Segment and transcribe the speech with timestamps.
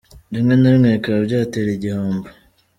[0.33, 2.27] Rimwe na rimwe bikaba byatera igihombo.